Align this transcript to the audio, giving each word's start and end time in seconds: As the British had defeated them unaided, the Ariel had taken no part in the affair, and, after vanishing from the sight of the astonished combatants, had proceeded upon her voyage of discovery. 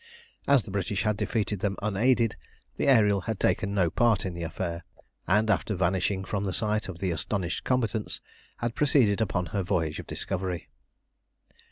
As 0.47 0.63
the 0.63 0.71
British 0.71 1.03
had 1.03 1.15
defeated 1.15 1.59
them 1.59 1.77
unaided, 1.79 2.35
the 2.75 2.87
Ariel 2.87 3.21
had 3.21 3.39
taken 3.39 3.71
no 3.75 3.91
part 3.91 4.25
in 4.25 4.33
the 4.33 4.41
affair, 4.41 4.83
and, 5.27 5.47
after 5.47 5.75
vanishing 5.75 6.25
from 6.25 6.43
the 6.43 6.53
sight 6.53 6.89
of 6.89 6.97
the 6.97 7.11
astonished 7.11 7.63
combatants, 7.65 8.19
had 8.57 8.73
proceeded 8.73 9.21
upon 9.21 9.45
her 9.53 9.61
voyage 9.61 9.99
of 9.99 10.07
discovery. 10.07 10.69